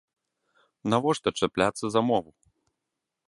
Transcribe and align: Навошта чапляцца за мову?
Навошта 0.93 1.29
чапляцца 1.39 1.85
за 1.97 2.01
мову? 2.09 2.31